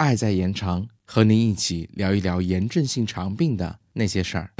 [0.00, 4.50] 爱在延长，和您一起聊一聊炎症性肠病的那些事儿。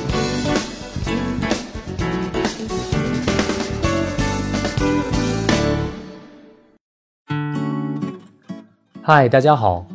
[9.01, 9.87] 嗨，大家好，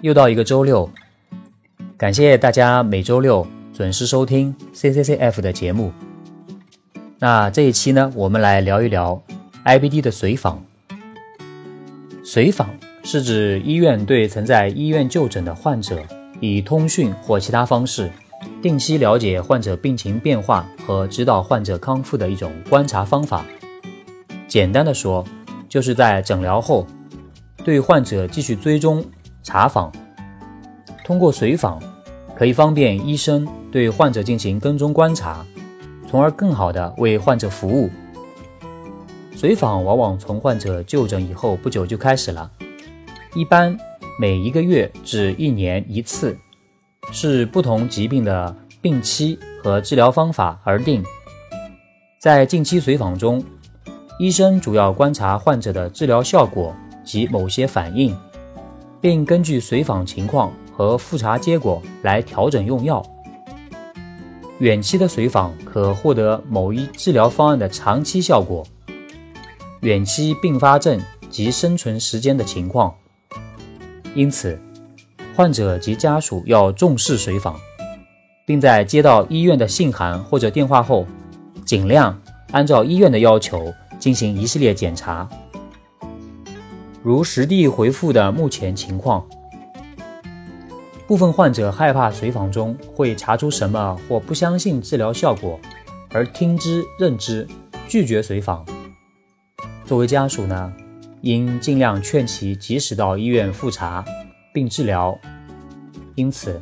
[0.00, 0.90] 又到一个周六，
[1.98, 5.92] 感谢大家每周六准时收听 CCCF 的节目。
[7.18, 9.22] 那这一期呢，我们来聊一聊
[9.66, 10.64] IBD 的随访。
[12.24, 12.70] 随访
[13.10, 15.98] 是指医院对曾在医院就诊的患者，
[16.40, 18.10] 以通讯或其他方式，
[18.60, 23.46] 定期了解患者病情变化和指导患者康复的一种观察方法。
[24.46, 25.24] 简单的说，
[25.70, 26.86] 就是在诊疗后，
[27.64, 29.02] 对患者继续追踪
[29.42, 29.90] 查访。
[31.02, 31.82] 通过随访，
[32.36, 35.46] 可以方便医生对患者进行跟踪观察，
[36.06, 37.88] 从而更好的为患者服务。
[39.34, 42.50] 随访往往从患者就诊以后不久就开始了，
[43.34, 43.76] 一般
[44.18, 46.36] 每一个月至一年一次，
[47.12, 51.04] 视不同疾病的病期和治疗方法而定。
[52.18, 53.42] 在近期随访中，
[54.18, 58.16] 医生主要观察患者的治疗效果及某些反应，
[59.00, 63.04] 并根据随访情况和复查结果来调整用药。
[64.58, 68.66] 远期的随访可获得某一治疗方案的长期效果。
[69.82, 72.92] 远期并发症及生存时间的情况，
[74.18, 74.58] 因此，
[75.36, 77.54] 患者及家属要重视随访，
[78.44, 81.06] 并在接到医院的信函或者电话后，
[81.64, 85.28] 尽量按照医院的要求进行一系列检查。
[87.00, 89.24] 如实地回复的目前情况，
[91.06, 95.60] 部分患者害怕随访中会查出什么或不相信治疗效果，
[96.10, 97.46] 而听之任之，
[97.86, 98.66] 拒绝随访。
[99.86, 100.72] 作为家属呢，
[101.22, 104.04] 应尽量劝其及时到医院复查
[104.52, 105.18] 并治疗。
[106.14, 106.60] 因此，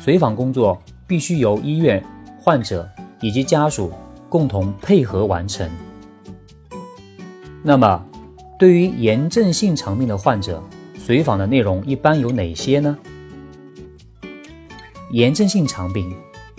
[0.00, 2.04] 随访工作必须由医院、
[2.40, 2.88] 患者
[3.20, 3.92] 以及家属
[4.28, 5.70] 共同配合完成。
[7.62, 8.04] 那么，
[8.58, 10.62] 对于炎症性肠病的患者，
[10.98, 12.96] 随访的内容一般有哪些呢？
[15.10, 16.14] 炎症性肠病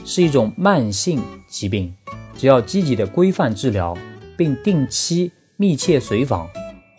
[0.05, 1.93] 是一种慢性疾病，
[2.37, 3.97] 只要积极的规范治疗，
[4.37, 5.31] 并定期。
[5.61, 6.47] 密切随访，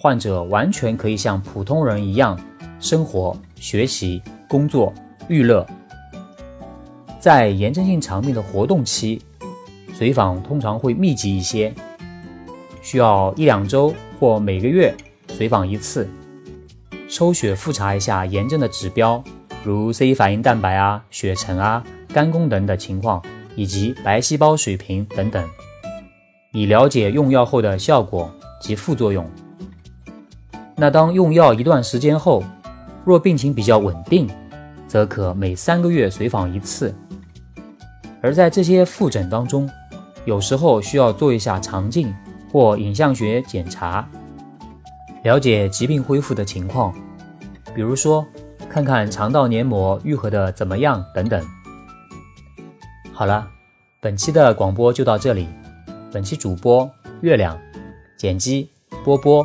[0.03, 2.41] 患者完全可以像普通人一样
[2.81, 4.94] 生活、学习、工作、
[5.28, 5.66] 娱乐。
[7.19, 9.21] 在炎症性肠病的活动期，
[9.93, 11.75] 随访通常会密集一些，
[12.81, 14.94] 需要一两周或每个月
[15.28, 16.09] 随访一次，
[17.06, 19.22] 抽血复查一下炎症的指标，
[19.62, 23.22] 如 C 反应蛋白啊、血沉啊、肝功能的情况，
[23.55, 25.47] 以及白细胞水平等等，
[26.55, 28.31] 以了解用药后的效果。
[28.62, 29.25] 及副作用。
[30.81, 32.43] 那当用药一段时间后，
[33.05, 34.27] 若病情比较稳定，
[34.89, 36.95] 则可每三个月随访一次。
[38.23, 39.69] 而在这些复诊当中，
[40.25, 42.11] 有时候需要做一下肠镜
[42.51, 44.09] 或影像学检查，
[45.23, 46.95] 了解疾病恢复的情况，
[47.75, 48.27] 比如说
[48.67, 51.45] 看看肠道黏膜愈合的怎么样等等。
[53.12, 53.47] 好了，
[54.01, 55.47] 本期的广播就到这里。
[56.11, 57.55] 本期主播月亮。
[58.17, 58.71] 剪辑
[59.05, 59.45] 波波。